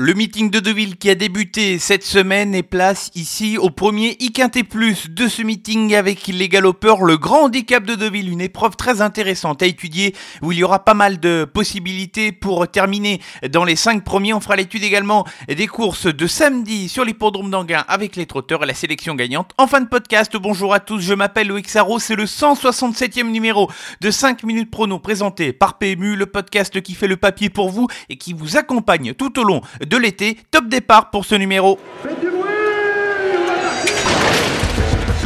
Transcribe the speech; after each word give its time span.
Le 0.00 0.14
meeting 0.14 0.48
de 0.48 0.60
Deauville 0.60 0.96
qui 0.96 1.10
a 1.10 1.16
débuté 1.16 1.80
cette 1.80 2.04
semaine 2.04 2.54
est 2.54 2.62
place 2.62 3.10
ici 3.16 3.58
au 3.58 3.68
premier 3.68 4.16
IQT 4.20 4.62
Plus 4.62 5.10
de 5.10 5.26
ce 5.26 5.42
meeting 5.42 5.96
avec 5.96 6.28
les 6.28 6.48
galopeurs, 6.48 7.02
le 7.02 7.16
grand 7.16 7.46
handicap 7.46 7.82
de 7.82 7.96
Deauville, 7.96 8.30
une 8.30 8.40
épreuve 8.40 8.76
très 8.76 9.00
intéressante 9.00 9.60
à 9.60 9.66
étudier 9.66 10.14
où 10.40 10.52
il 10.52 10.58
y 10.58 10.62
aura 10.62 10.84
pas 10.84 10.94
mal 10.94 11.18
de 11.18 11.44
possibilités 11.44 12.30
pour 12.30 12.68
terminer 12.68 13.20
dans 13.50 13.64
les 13.64 13.74
5 13.74 14.04
premiers. 14.04 14.32
On 14.32 14.40
fera 14.40 14.54
l'étude 14.54 14.84
également 14.84 15.26
des 15.48 15.66
courses 15.66 16.06
de 16.06 16.26
samedi 16.28 16.88
sur 16.88 17.04
l'hippodrome 17.04 17.50
d'Anguin 17.50 17.84
avec 17.88 18.14
les 18.14 18.26
trotteurs 18.26 18.62
et 18.62 18.66
la 18.66 18.74
sélection 18.74 19.16
gagnante. 19.16 19.50
En 19.58 19.66
fin 19.66 19.80
de 19.80 19.88
podcast, 19.88 20.36
bonjour 20.36 20.74
à 20.74 20.78
tous, 20.78 21.00
je 21.00 21.14
m'appelle 21.14 21.48
Loïc 21.48 21.68
Sarro, 21.68 21.98
c'est 21.98 22.14
le 22.14 22.26
167e 22.26 23.32
numéro 23.32 23.68
de 24.00 24.12
5 24.12 24.44
minutes 24.44 24.70
prono 24.70 25.00
présenté 25.00 25.52
par 25.52 25.76
PMU, 25.76 26.14
le 26.14 26.26
podcast 26.26 26.80
qui 26.82 26.94
fait 26.94 27.08
le 27.08 27.16
papier 27.16 27.50
pour 27.50 27.70
vous 27.70 27.88
et 28.08 28.16
qui 28.16 28.32
vous 28.32 28.56
accompagne 28.56 29.12
tout 29.14 29.40
au 29.40 29.42
long 29.42 29.60
de 29.87 29.87
l'été. 29.96 30.36
Top 30.50 30.68
départ 30.68 31.10
pour 31.10 31.24
ce 31.24 31.34
numéro. 31.34 31.78
Faites 32.02 32.20
du 32.20 32.28
bruit 32.28 32.50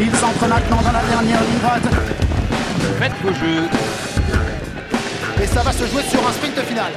Il 0.01 0.15
s'entre 0.16 0.47
maintenant 0.48 0.83
dans 0.83 0.93
la 0.93 1.02
dernière 1.02 1.41
ligne 1.41 1.59
droite. 1.59 1.83
Faites 2.98 3.12
vos 3.23 3.33
jeux. 3.33 3.69
Et 5.43 5.47
ça 5.47 5.62
va 5.62 5.73
se 5.73 5.87
jouer 5.87 6.02
sur 6.02 6.27
un 6.27 6.33
sprint 6.33 6.61
final. 6.61 6.93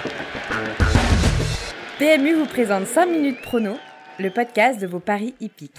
PMU 1.98 2.36
vous 2.36 2.46
présente 2.46 2.86
5 2.86 3.06
minutes 3.08 3.42
prono, 3.42 3.78
le 4.20 4.30
podcast 4.30 4.80
de 4.80 4.88
vos 4.88 5.00
paris 5.00 5.34
hippiques. 5.40 5.72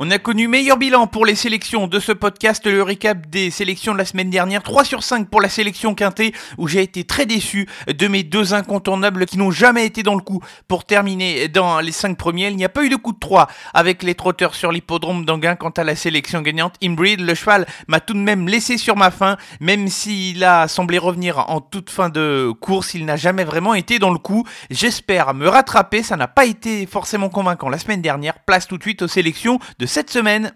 On 0.00 0.12
a 0.12 0.20
connu 0.20 0.46
meilleur 0.46 0.76
bilan 0.76 1.08
pour 1.08 1.26
les 1.26 1.34
sélections 1.34 1.88
de 1.88 1.98
ce 1.98 2.12
podcast, 2.12 2.64
le 2.64 2.84
récap 2.84 3.28
des 3.28 3.50
sélections 3.50 3.94
de 3.94 3.98
la 3.98 4.04
semaine 4.04 4.30
dernière. 4.30 4.62
3 4.62 4.84
sur 4.84 5.02
5 5.02 5.28
pour 5.28 5.40
la 5.40 5.48
sélection 5.48 5.96
quintée, 5.96 6.32
où 6.56 6.68
j'ai 6.68 6.82
été 6.82 7.02
très 7.02 7.26
déçu 7.26 7.66
de 7.88 8.06
mes 8.06 8.22
deux 8.22 8.54
incontournables 8.54 9.26
qui 9.26 9.38
n'ont 9.38 9.50
jamais 9.50 9.84
été 9.84 10.04
dans 10.04 10.14
le 10.14 10.20
coup 10.20 10.40
pour 10.68 10.84
terminer 10.84 11.48
dans 11.48 11.80
les 11.80 11.90
5 11.90 12.16
premiers. 12.16 12.46
Il 12.46 12.54
n'y 12.54 12.64
a 12.64 12.68
pas 12.68 12.84
eu 12.84 12.90
de 12.90 12.94
coup 12.94 13.10
de 13.10 13.18
3 13.18 13.48
avec 13.74 14.04
les 14.04 14.14
trotteurs 14.14 14.54
sur 14.54 14.70
l'hippodrome 14.70 15.24
d'Anguin 15.24 15.56
quant 15.56 15.70
à 15.70 15.82
la 15.82 15.96
sélection 15.96 16.42
gagnante. 16.42 16.76
Inbreed, 16.80 17.18
le 17.18 17.34
cheval 17.34 17.66
m'a 17.88 17.98
tout 17.98 18.14
de 18.14 18.20
même 18.20 18.46
laissé 18.46 18.78
sur 18.78 18.94
ma 18.94 19.10
faim, 19.10 19.36
même 19.58 19.88
s'il 19.88 20.44
a 20.44 20.68
semblé 20.68 20.98
revenir 20.98 21.50
en 21.50 21.60
toute 21.60 21.90
fin 21.90 22.08
de 22.08 22.52
course, 22.60 22.94
il 22.94 23.04
n'a 23.04 23.16
jamais 23.16 23.42
vraiment 23.42 23.74
été 23.74 23.98
dans 23.98 24.12
le 24.12 24.18
coup. 24.18 24.46
J'espère 24.70 25.34
me 25.34 25.48
rattraper, 25.48 26.04
ça 26.04 26.14
n'a 26.14 26.28
pas 26.28 26.46
été 26.46 26.86
forcément 26.86 27.30
convaincant 27.30 27.68
la 27.68 27.78
semaine 27.78 28.00
dernière. 28.00 28.38
Place 28.38 28.68
tout 28.68 28.78
de 28.78 28.82
suite 28.84 29.02
aux 29.02 29.08
sélections 29.08 29.58
de 29.80 29.87
cette 29.88 30.10
semaine. 30.10 30.52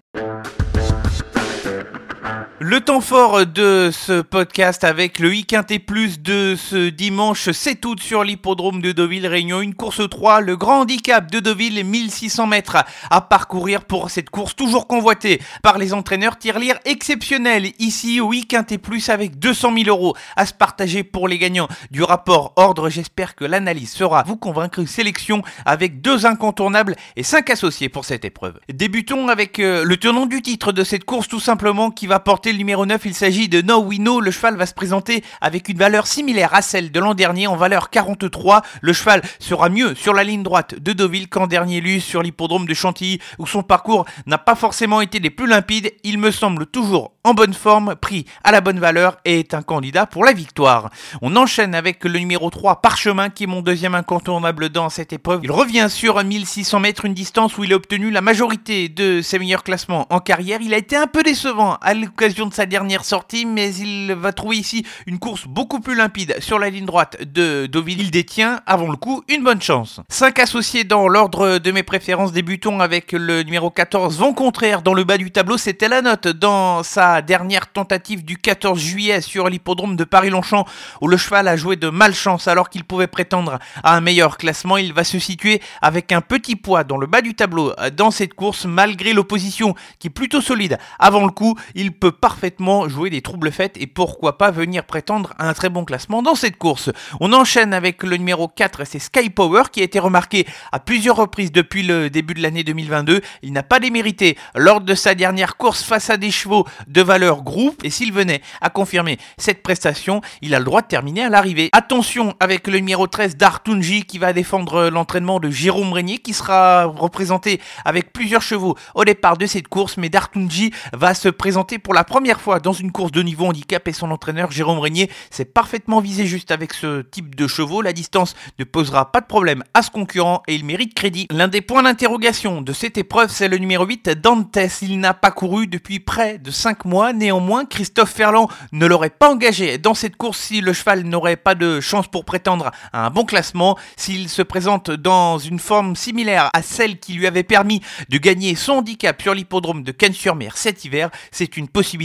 Le 2.65 2.79
temps 2.79 3.01
fort 3.01 3.45
de 3.45 3.89
ce 3.91 4.21
podcast 4.21 4.85
avec 4.85 5.19
le 5.19 5.35
IQT 5.35 5.79
Plus 5.85 6.21
de 6.21 6.55
ce 6.55 6.87
dimanche 6.87 7.51
7 7.51 7.85
août 7.85 7.99
sur 8.01 8.23
l'hippodrome 8.23 8.81
de 8.81 8.93
Deauville, 8.93 9.27
Réunion, 9.27 9.59
une 9.59 9.75
course 9.75 10.09
3, 10.09 10.39
le 10.39 10.55
grand 10.55 10.79
handicap 10.79 11.29
de 11.29 11.41
Deauville, 11.41 11.83
1600 11.83 12.47
mètres 12.47 12.77
à 13.09 13.19
parcourir 13.19 13.83
pour 13.83 14.09
cette 14.09 14.29
course 14.29 14.55
toujours 14.55 14.87
convoitée 14.87 15.41
par 15.61 15.77
les 15.77 15.93
entraîneurs. 15.93 16.37
Tirelire 16.37 16.79
exceptionnel 16.85 17.73
ici 17.79 18.21
au 18.21 18.31
IQT 18.31 18.77
Plus 18.81 19.09
avec 19.09 19.39
200 19.39 19.73
000 19.83 19.89
euros 19.89 20.15
à 20.37 20.45
se 20.45 20.53
partager 20.53 21.03
pour 21.03 21.27
les 21.27 21.39
gagnants 21.39 21.67
du 21.91 22.01
rapport 22.01 22.53
ordre. 22.55 22.89
J'espère 22.89 23.35
que 23.35 23.43
l'analyse 23.43 23.91
sera 23.91 24.23
vous 24.23 24.37
convaincre. 24.37 24.85
Sélection 24.85 25.41
avec 25.65 25.99
deux 25.99 26.25
incontournables 26.25 26.95
et 27.17 27.23
cinq 27.23 27.49
associés 27.49 27.89
pour 27.89 28.05
cette 28.05 28.23
épreuve. 28.23 28.57
Débutons 28.69 29.27
avec 29.27 29.59
euh, 29.59 29.83
le 29.83 29.97
tenant 29.97 30.27
du 30.27 30.41
titre 30.41 30.71
de 30.71 30.85
cette 30.85 31.03
course 31.03 31.27
tout 31.27 31.41
simplement 31.41 31.91
qui 31.91 32.07
va 32.07 32.21
porter 32.21 32.52
numéro 32.57 32.85
9, 32.85 33.01
il 33.05 33.13
s'agit 33.13 33.49
de 33.49 33.61
No 33.61 33.79
We. 33.79 33.99
Le 34.21 34.31
cheval 34.31 34.55
va 34.55 34.65
se 34.65 34.73
présenter 34.73 35.23
avec 35.41 35.69
une 35.69 35.77
valeur 35.77 36.07
similaire 36.07 36.53
à 36.53 36.61
celle 36.61 36.91
de 36.91 36.99
l'an 36.99 37.13
dernier 37.13 37.47
en 37.47 37.55
valeur 37.55 37.89
43. 37.89 38.61
Le 38.81 38.93
cheval 38.93 39.21
sera 39.39 39.69
mieux 39.69 39.95
sur 39.95 40.13
la 40.13 40.23
ligne 40.23 40.43
droite 40.43 40.75
de 40.75 40.93
Deauville 40.93 41.29
qu'en 41.29 41.47
dernier 41.47 41.81
lieu 41.81 41.99
sur 41.99 42.21
l'hippodrome 42.21 42.65
de 42.65 42.73
Chantilly 42.73 43.19
où 43.39 43.47
son 43.47 43.63
parcours 43.63 44.05
n'a 44.25 44.37
pas 44.37 44.55
forcément 44.55 45.01
été 45.01 45.19
des 45.19 45.29
plus 45.29 45.47
limpides. 45.47 45.93
Il 46.03 46.17
me 46.17 46.31
semble 46.31 46.65
toujours 46.65 47.13
en 47.23 47.33
bonne 47.33 47.53
forme, 47.53 47.95
pris 47.95 48.25
à 48.43 48.51
la 48.51 48.59
bonne 48.59 48.79
valeur 48.79 49.17
et 49.23 49.39
est 49.39 49.53
un 49.53 49.61
candidat 49.61 50.05
pour 50.05 50.25
la 50.25 50.33
victoire. 50.33 50.89
On 51.21 51.35
enchaîne 51.37 51.73
avec 51.73 52.03
le 52.03 52.19
numéro 52.19 52.49
3, 52.49 52.81
Parchemin, 52.81 53.29
qui 53.29 53.45
est 53.45 53.47
mon 53.47 53.61
deuxième 53.61 53.95
incontournable 53.95 54.69
dans 54.69 54.89
cette 54.89 55.13
épreuve. 55.13 55.41
Il 55.43 55.51
revient 55.51 55.87
sur 55.89 56.21
1600 56.21 56.79
mètres, 56.81 57.05
une 57.05 57.13
distance 57.13 57.57
où 57.57 57.63
il 57.63 57.71
a 57.71 57.77
obtenu 57.77 58.11
la 58.11 58.21
majorité 58.21 58.89
de 58.89 59.21
ses 59.21 59.39
meilleurs 59.39 59.63
classements 59.63 60.07
en 60.09 60.19
carrière. 60.19 60.59
Il 60.61 60.73
a 60.73 60.77
été 60.77 60.97
un 60.97 61.07
peu 61.07 61.23
décevant 61.23 61.77
à 61.81 61.93
l'occasion 61.93 62.32
de 62.33 62.53
sa 62.53 62.65
dernière 62.65 63.05
sortie, 63.05 63.45
mais 63.45 63.73
il 63.75 64.13
va 64.13 64.33
trouver 64.33 64.57
ici 64.57 64.85
une 65.05 65.19
course 65.19 65.45
beaucoup 65.47 65.79
plus 65.79 65.95
limpide 65.95 66.35
sur 66.39 66.57
la 66.57 66.69
ligne 66.69 66.85
droite 66.85 67.17
de 67.21 67.67
Deauville. 67.67 68.01
Il 68.01 68.11
détient, 68.11 68.61
avant 68.65 68.89
le 68.89 68.97
coup, 68.97 69.23
une 69.29 69.43
bonne 69.43 69.61
chance. 69.61 69.99
5 70.09 70.39
associés 70.39 70.83
dans 70.83 71.07
l'ordre 71.07 71.59
de 71.59 71.71
mes 71.71 71.83
préférences. 71.83 72.31
Débutons 72.31 72.79
avec 72.79 73.11
le 73.11 73.43
numéro 73.43 73.69
14, 73.69 74.17
Vent 74.17 74.33
Contraire, 74.33 74.81
dans 74.81 74.95
le 74.95 75.03
bas 75.03 75.17
du 75.17 75.31
tableau. 75.31 75.57
C'était 75.57 75.87
la 75.87 76.01
note 76.01 76.27
dans 76.27 76.81
sa 76.81 77.21
dernière 77.21 77.71
tentative 77.71 78.25
du 78.25 78.37
14 78.37 78.79
juillet 78.79 79.21
sur 79.21 79.47
l'hippodrome 79.47 79.95
de 79.95 80.03
Paris-Longchamp, 80.03 80.65
où 81.01 81.07
le 81.07 81.17
cheval 81.17 81.47
a 81.47 81.55
joué 81.55 81.75
de 81.75 81.89
malchance 81.89 82.47
alors 82.47 82.69
qu'il 82.69 82.83
pouvait 82.83 83.07
prétendre 83.07 83.59
à 83.83 83.95
un 83.95 84.01
meilleur 84.01 84.37
classement. 84.37 84.77
Il 84.77 84.93
va 84.93 85.03
se 85.03 85.19
situer 85.19 85.61
avec 85.81 86.11
un 86.11 86.21
petit 86.21 86.55
poids 86.55 86.83
dans 86.83 86.97
le 86.97 87.05
bas 87.05 87.21
du 87.21 87.35
tableau 87.35 87.73
dans 87.95 88.09
cette 88.09 88.33
course, 88.33 88.65
malgré 88.65 89.13
l'opposition 89.13 89.75
qui 89.99 90.07
est 90.07 90.09
plutôt 90.09 90.41
solide. 90.41 90.79
Avant 90.97 91.25
le 91.25 91.31
coup, 91.31 91.55
il 91.75 91.91
peut 91.91 92.11
parfaitement 92.23 92.87
jouer 92.87 93.09
des 93.09 93.21
troubles 93.21 93.51
faites 93.51 93.75
et 93.75 93.85
pourquoi 93.85 94.37
pas 94.37 94.49
venir 94.49 94.85
prétendre 94.85 95.33
à 95.37 95.49
un 95.49 95.53
très 95.53 95.67
bon 95.67 95.83
classement 95.83 96.21
dans 96.21 96.35
cette 96.35 96.55
course. 96.57 96.89
On 97.19 97.33
enchaîne 97.33 97.73
avec 97.73 98.01
le 98.01 98.15
numéro 98.15 98.47
4, 98.47 98.85
c'est 98.85 98.99
Sky 98.99 99.29
Power 99.29 99.63
qui 99.69 99.81
a 99.81 99.83
été 99.83 99.99
remarqué 99.99 100.47
à 100.71 100.79
plusieurs 100.79 101.17
reprises 101.17 101.51
depuis 101.51 101.83
le 101.83 102.09
début 102.09 102.33
de 102.33 102.41
l'année 102.41 102.63
2022. 102.63 103.19
Il 103.41 103.51
n'a 103.51 103.61
pas 103.61 103.81
démérité 103.81 104.37
lors 104.55 104.79
de 104.79 104.95
sa 104.95 105.15
dernière 105.15 105.57
course 105.57 105.83
face 105.83 106.09
à 106.09 106.15
des 106.15 106.31
chevaux 106.31 106.65
de 106.87 107.01
valeur 107.01 107.41
groupe 107.41 107.83
et 107.83 107.89
s'il 107.89 108.13
venait 108.13 108.41
à 108.61 108.69
confirmer 108.69 109.17
cette 109.37 109.61
prestation, 109.61 110.21
il 110.41 110.55
a 110.55 110.59
le 110.59 110.65
droit 110.65 110.81
de 110.81 110.87
terminer 110.87 111.25
à 111.25 111.29
l'arrivée. 111.29 111.67
Attention 111.73 112.35
avec 112.39 112.67
le 112.67 112.77
numéro 112.77 113.05
13 113.05 113.35
Dartunji 113.35 114.05
qui 114.05 114.17
va 114.17 114.31
défendre 114.31 114.87
l'entraînement 114.87 115.41
de 115.41 115.49
Jérôme 115.49 115.91
Régnier 115.91 116.19
qui 116.19 116.31
sera 116.31 116.85
représenté 116.85 117.59
avec 117.83 118.13
plusieurs 118.13 118.41
chevaux 118.41 118.77
au 118.95 119.03
départ 119.03 119.35
de 119.35 119.45
cette 119.45 119.67
course 119.67 119.97
mais 119.97 120.07
Dartunji 120.07 120.71
va 120.93 121.13
se 121.15 121.27
présenter 121.27 121.79
pour 121.79 121.93
la 121.93 122.05
première 122.13 122.41
fois 122.41 122.59
dans 122.59 122.73
une 122.73 122.91
course 122.91 123.11
de 123.11 123.23
niveau 123.23 123.47
handicap 123.47 123.87
et 123.87 123.91
son 123.91 124.11
entraîneur 124.11 124.51
Jérôme 124.51 124.77
Régnier 124.77 125.09
s'est 125.31 125.45
parfaitement 125.45 125.99
visé 125.99 126.27
juste 126.27 126.51
avec 126.51 126.71
ce 126.71 127.01
type 127.01 127.33
de 127.33 127.47
chevaux. 127.47 127.81
La 127.81 127.91
distance 127.91 128.35
ne 128.59 128.65
posera 128.65 129.11
pas 129.11 129.19
de 129.19 129.25
problème 129.25 129.63
à 129.73 129.81
ce 129.81 129.89
concurrent 129.89 130.43
et 130.47 130.53
il 130.53 130.63
mérite 130.63 130.93
crédit. 130.93 131.25
L'un 131.31 131.47
des 131.47 131.61
points 131.61 131.81
d'interrogation 131.81 132.61
de 132.61 132.71
cette 132.71 132.99
épreuve, 132.99 133.31
c'est 133.31 133.47
le 133.47 133.57
numéro 133.57 133.83
8, 133.83 134.09
Dantes. 134.09 134.59
Il 134.83 134.99
n'a 134.99 135.15
pas 135.15 135.31
couru 135.31 135.65
depuis 135.65 135.99
près 135.99 136.37
de 136.37 136.51
5 136.51 136.85
mois. 136.85 137.13
Néanmoins, 137.13 137.65
Christophe 137.65 138.11
Ferland 138.11 138.47
ne 138.73 138.85
l'aurait 138.85 139.09
pas 139.09 139.31
engagé 139.31 139.79
dans 139.79 139.95
cette 139.95 140.15
course 140.15 140.39
si 140.39 140.61
le 140.61 140.71
cheval 140.71 141.05
n'aurait 141.05 141.35
pas 141.35 141.55
de 141.55 141.79
chance 141.79 142.07
pour 142.07 142.25
prétendre 142.25 142.69
à 142.91 143.07
un 143.07 143.09
bon 143.09 143.25
classement. 143.25 143.75
S'il 143.97 144.29
se 144.29 144.43
présente 144.43 144.91
dans 144.91 145.39
une 145.39 145.57
forme 145.57 145.95
similaire 145.95 146.51
à 146.53 146.61
celle 146.61 146.99
qui 146.99 147.13
lui 147.13 147.25
avait 147.25 147.41
permis 147.41 147.81
de 148.09 148.19
gagner 148.19 148.53
son 148.53 148.73
handicap 148.73 149.19
sur 149.19 149.33
l'hippodrome 149.33 149.81
de 149.81 149.91
Cannes-sur-Mer 149.91 150.57
cet 150.57 150.85
hiver, 150.85 151.09
c'est 151.31 151.57
une 151.57 151.67
possibilité. 151.67 152.02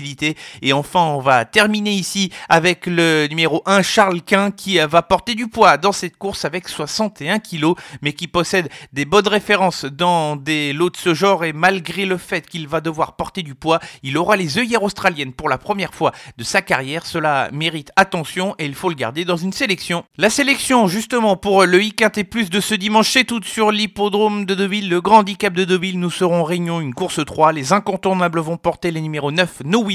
Et 0.63 0.73
enfin, 0.73 1.01
on 1.01 1.21
va 1.21 1.45
terminer 1.45 1.93
ici 1.93 2.31
avec 2.49 2.87
le 2.87 3.27
numéro 3.29 3.63
1, 3.67 3.83
Charles 3.83 4.23
Quint, 4.23 4.51
qui 4.51 4.79
va 4.79 5.03
porter 5.03 5.35
du 5.35 5.49
poids 5.49 5.77
dans 5.77 5.93
cette 5.93 6.17
course 6.17 6.45
avec 6.45 6.69
61 6.69 7.39
kg, 7.39 7.75
mais 8.03 8.13
qui 8.13 8.29
possède 8.29 8.69
des 8.93 9.05
bonnes 9.05 9.29
références 9.29 9.85
dans 9.85 10.37
des 10.37 10.73
lots 10.73 10.91
de 10.91 10.97
ce 10.97 11.15
genre. 11.15 11.45
Et 11.45 11.53
malgré 11.53 12.07
le 12.07 12.17
fait 12.17 12.47
qu'il 12.47 12.69
va 12.69 12.81
devoir 12.81 13.17
porter 13.17 13.43
du 13.43 13.55
poids, 13.55 13.81
il 14.03 14.17
aura 14.17 14.37
les 14.37 14.59
œillères 14.59 14.83
australiennes 14.83 15.33
pour 15.33 15.49
la 15.49 15.59
première 15.59 15.95
fois 15.95 16.13
de 16.37 16.45
sa 16.45 16.63
carrière. 16.63 17.07
Cela 17.07 17.49
mérite 17.53 17.91
attention 17.97 18.55
et 18.59 18.67
il 18.67 18.75
faut 18.75 18.89
le 18.89 18.95
garder 18.95 19.25
dans 19.25 19.37
une 19.37 19.53
sélection. 19.53 20.05
La 20.17 20.31
sélection, 20.31 20.87
justement, 20.89 21.37
pour 21.37 21.65
le 21.65 21.83
IQT 21.83 22.25
Plus 22.31 22.51
de 22.51 22.61
ce 22.61 22.75
dimanche, 22.75 23.11
c'est 23.11 23.25
tout 23.25 23.43
sur 23.43 23.71
l'hippodrome 23.71 24.45
de 24.45 24.55
Deauville, 24.55 24.89
le 24.89 25.01
grand 25.01 25.19
handicap 25.19 25.53
de 25.53 25.65
Deauville. 25.65 25.99
Nous 25.99 26.11
serons 26.11 26.45
réunion 26.45 26.81
une 26.81 26.95
course 26.95 27.25
3. 27.25 27.53
Les 27.53 27.73
incontournables 27.73 28.41
vont 28.41 28.57
porter 28.57 28.91
les 28.91 29.01
numéros 29.01 29.33
9, 29.33 29.63
No 29.65 29.88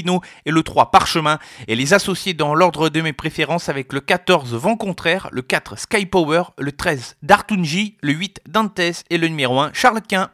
Et 0.46 0.50
le 0.50 0.62
3, 0.62 0.90
Parchemin, 0.90 1.38
et 1.68 1.76
les 1.76 1.94
associer 1.94 2.34
dans 2.34 2.54
l'ordre 2.54 2.88
de 2.88 3.00
mes 3.00 3.12
préférences 3.12 3.68
avec 3.68 3.92
le 3.92 4.00
14, 4.00 4.54
Vent 4.54 4.76
Contraire, 4.76 5.28
le 5.32 5.42
4, 5.42 5.78
Sky 5.78 6.06
Power, 6.06 6.44
le 6.58 6.72
13, 6.72 7.16
Dartunji, 7.22 7.96
le 8.02 8.12
8, 8.12 8.40
Dantes, 8.48 9.04
et 9.10 9.18
le 9.18 9.28
numéro 9.28 9.60
1, 9.60 9.70
Charles-Quint. 9.72 10.30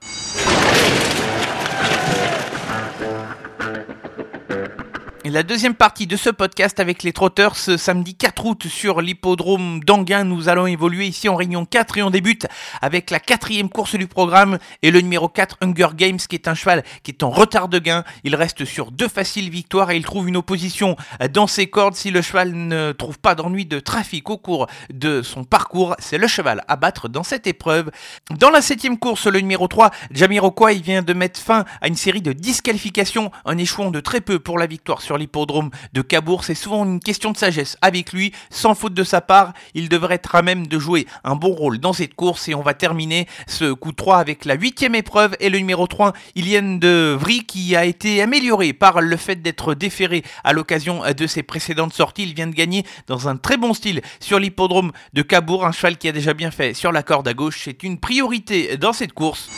La 5.31 5.45
deuxième 5.45 5.75
partie 5.75 6.09
de 6.09 6.17
ce 6.17 6.29
podcast 6.29 6.81
avec 6.81 7.05
les 7.05 7.13
trotteurs 7.13 7.55
ce 7.55 7.77
samedi 7.77 8.17
4 8.17 8.47
août 8.47 8.67
sur 8.67 9.01
l'hippodrome 9.01 9.79
d'Anguin. 9.85 10.25
Nous 10.25 10.49
allons 10.49 10.67
évoluer 10.67 11.07
ici 11.07 11.29
en 11.29 11.37
Réunion 11.37 11.65
4 11.65 11.99
et 11.99 12.03
on 12.03 12.11
débute 12.11 12.49
avec 12.83 13.11
la 13.11 13.21
quatrième 13.21 13.69
course 13.69 13.95
du 13.95 14.09
programme 14.09 14.59
et 14.83 14.91
le 14.91 15.01
numéro 15.01 15.29
4 15.29 15.59
Hunger 15.61 15.91
Games 15.95 16.17
qui 16.17 16.35
est 16.35 16.49
un 16.49 16.55
cheval 16.55 16.83
qui 17.05 17.13
est 17.13 17.23
en 17.23 17.31
retard 17.31 17.69
de 17.69 17.79
gain. 17.79 18.03
Il 18.25 18.35
reste 18.35 18.65
sur 18.65 18.91
deux 18.91 19.07
faciles 19.07 19.51
victoires 19.51 19.93
et 19.93 19.97
il 19.97 20.05
trouve 20.05 20.29
une 20.29 20.37
opposition 20.37 20.97
dans 21.33 21.47
ses 21.47 21.69
cordes 21.69 21.95
si 21.95 22.11
le 22.11 22.23
cheval 22.23 22.53
ne 22.53 22.91
trouve 22.91 23.21
pas 23.21 23.37
d'ennui 23.37 23.67
de 23.67 23.79
trafic 23.79 24.29
au 24.31 24.37
cours 24.37 24.67
de 24.93 25.23
son 25.23 25.45
parcours. 25.45 25.95
C'est 26.01 26.19
le 26.19 26.27
cheval 26.27 26.65
à 26.67 26.75
battre 26.75 27.09
dans 27.09 27.23
cette 27.23 27.47
épreuve. 27.47 27.93
Dans 28.31 28.51
la 28.51 28.63
septième 28.63 28.99
course, 28.99 29.29
le 29.29 29.39
numéro 29.39 29.69
3, 29.69 29.93
Jamiroquai 30.11 30.81
vient 30.81 31.03
de 31.03 31.13
mettre 31.13 31.39
fin 31.39 31.65
à 31.81 31.87
une 31.87 31.95
série 31.95 32.23
de 32.23 32.33
disqualifications 32.33 33.31
en 33.45 33.57
échouant 33.57 33.93
de 33.93 34.01
très 34.01 34.21
peu 34.21 34.41
pour 34.41 34.59
la 34.59 34.67
victoire 34.67 35.03
sur 35.03 35.20
l'hippodrome 35.21 35.71
de 35.93 36.03
Cabourg. 36.03 36.45
C'est 36.45 36.55
souvent 36.57 36.85
une 36.85 36.99
question 36.99 37.31
de 37.31 37.37
sagesse 37.37 37.77
avec 37.81 38.13
lui. 38.13 38.33
Sans 38.51 38.75
faute 38.75 38.95
de 38.95 39.05
sa 39.05 39.21
part, 39.21 39.53
il 39.75 39.89
devrait 39.89 40.17
être 40.17 40.35
à 40.35 40.43
même 40.43 40.67
de 40.67 40.79
jouer 40.79 41.07
un 41.23 41.37
bon 41.37 41.53
rôle 41.53 41.79
dans 41.79 41.93
cette 41.93 42.15
course. 42.15 42.49
Et 42.49 42.55
on 42.55 42.63
va 42.63 42.75
terminer 42.75 43.29
ce 43.47 43.73
coup 43.73 43.93
3 43.93 44.19
avec 44.19 44.45
la 44.45 44.55
huitième 44.55 44.95
épreuve 44.95 45.37
et 45.39 45.49
le 45.49 45.59
numéro 45.59 45.87
3, 45.87 46.13
Ilienne 46.35 46.81
de 46.81 47.17
Vry, 47.19 47.45
qui 47.45 47.77
a 47.77 47.85
été 47.85 48.23
amélioré 48.23 48.73
par 48.73 49.01
le 49.01 49.17
fait 49.17 49.37
d'être 49.37 49.75
déféré 49.75 50.25
à 50.43 50.53
l'occasion 50.53 51.03
de 51.17 51.27
ses 51.27 51.43
précédentes 51.43 51.93
sorties. 51.93 52.25
Il 52.25 52.35
vient 52.35 52.49
de 52.49 52.55
gagner 52.55 52.85
dans 53.07 53.29
un 53.29 53.37
très 53.37 53.57
bon 53.57 53.75
style 53.75 54.01
sur 54.19 54.39
l'hippodrome 54.39 54.93
de 55.13 55.23
Cabourg. 55.23 55.65
Un 55.65 55.73
cheval 55.73 55.99
qui 55.99 56.09
a 56.09 56.13
déjà 56.13 56.35
bien 56.35 56.51
fait 56.51 56.75
sur 56.75 56.91
la 56.91 57.03
corde 57.03 57.29
à 57.29 57.35
gauche. 57.35 57.61
C'est 57.65 57.83
une 57.83 58.01
priorité 58.01 58.77
dans 58.77 58.93
cette 58.93 59.13
course. 59.13 59.49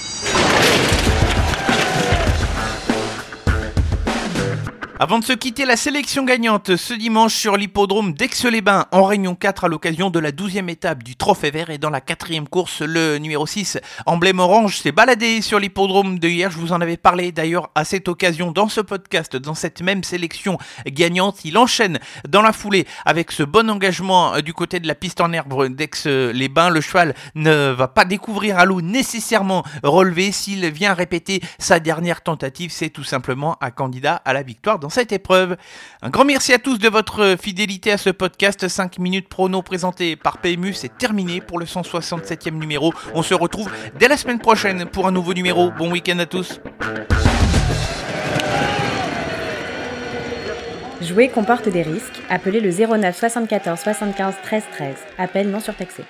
Avant 5.03 5.19
de 5.19 5.25
se 5.25 5.33
quitter, 5.33 5.65
la 5.65 5.77
sélection 5.77 6.23
gagnante 6.23 6.77
ce 6.77 6.95
dimanche 6.95 7.35
sur 7.35 7.57
l'hippodrome 7.57 8.13
d'Aix-les-Bains 8.13 8.87
en 8.93 9.03
Réunion 9.03 9.35
4 9.35 9.65
à 9.65 9.69
l'occasion 9.69 10.11
de 10.11 10.21
la 10.21 10.31
12e 10.31 10.71
étape 10.71 11.03
du 11.03 11.17
Trophée 11.17 11.51
Vert 11.51 11.71
et 11.71 11.79
dans 11.79 11.91
la 11.91 12.01
quatrième 12.01 12.47
course, 12.47 12.83
le 12.83 13.19
numéro 13.19 13.45
6, 13.45 13.81
emblème 14.07 14.39
orange, 14.39 14.79
s'est 14.79 14.93
baladé 14.93 15.43
sur 15.43 15.59
l'hippodrome 15.59 16.21
de 16.21 16.29
hier. 16.29 16.53
Je 16.53 16.59
vous 16.59 16.73
en 16.73 16.81
avais 16.81 16.97
parlé 16.97 17.33
d'ailleurs 17.33 17.73
à 17.75 17.85
cette 17.85 18.07
occasion 18.07 18.53
dans 18.53 18.69
ce 18.69 18.81
podcast, 18.81 19.35
dans 19.35 19.57
cette 19.57 19.83
même 19.83 20.05
sélection 20.05 20.57
gagnante. 20.87 21.45
Il 21.45 21.59
enchaîne 21.59 21.99
dans 22.29 22.43
la 22.43 22.53
foulée 22.53 22.87
avec 23.05 23.33
ce 23.33 23.43
bon 23.43 23.69
engagement 23.71 24.39
du 24.39 24.55
côté 24.55 24.79
de 24.79 24.87
la 24.87 24.95
piste 24.95 25.21
en 25.21 25.33
herbe 25.33 25.67
d'Aix-les-Bains. 25.67 26.71
Le 26.71 26.81
cheval 26.81 27.17
ne 27.35 27.73
va 27.73 27.89
pas 27.89 28.05
découvrir 28.05 28.57
à 28.57 28.67
l'eau 28.67 28.81
nécessairement 28.81 29.65
relevé 29.83 30.31
s'il 30.31 30.65
vient 30.71 30.95
répéter 30.95 31.41
sa 31.59 31.81
dernière 31.81 32.21
tentative. 32.21 32.71
C'est 32.71 32.91
tout 32.91 33.03
simplement 33.03 33.57
un 33.61 33.73
candidat 33.73 34.23
à 34.25 34.33
la 34.33 34.45
victoire 34.45 34.79
dans 34.79 34.92
cette 34.93 35.13
épreuve. 35.13 35.57
Un 36.03 36.11
grand 36.11 36.25
merci 36.25 36.53
à 36.53 36.59
tous 36.59 36.79
de 36.79 36.89
votre 36.89 37.37
fidélité 37.41 37.91
à 37.91 37.99
ce 37.99 38.11
podcast 38.11 38.69
5 38.69 38.99
minutes 38.99 39.29
prono 39.29 39.63
présenté 39.63 40.17
par 40.17 40.39
PMU. 40.39 40.75
C'est 40.75 40.97
terminé 40.99 41.41
pour 41.41 41.59
le 41.59 41.65
167e 41.65 42.53
numéro. 42.53 42.93
On 43.15 43.23
se 43.23 43.35
retrouve 43.35 43.71
dès 43.99 44.09
la 44.09 44.17
semaine 44.17 44.39
prochaine 44.39 44.87
pour 44.87 45.07
un 45.07 45.13
nouveau 45.13 45.35
numéro. 45.35 45.71
Bon 45.71 45.91
week-end 45.91 46.19
à 46.19 46.27
tous. 46.27 46.61
Jouer 51.01 51.29
comporte 51.29 51.69
des 51.69 51.83
risques. 51.83 52.21
Appelez 52.29 52.61
le 52.61 52.71
09 52.71 53.19
74 53.19 53.81
75 53.81 54.35
13 54.45 54.63
13. 54.73 54.97
Appel 55.19 55.51
non 55.51 55.59
surtaxé. 55.59 56.05